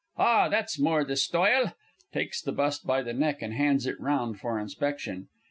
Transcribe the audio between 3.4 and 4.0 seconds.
and hands it